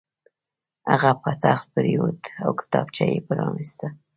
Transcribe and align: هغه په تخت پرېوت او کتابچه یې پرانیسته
هغه 0.91 1.11
په 1.21 1.31
تخت 1.43 1.65
پرېوت 1.75 2.21
او 2.43 2.51
کتابچه 2.59 3.03
یې 3.11 3.19
پرانیسته 3.27 3.87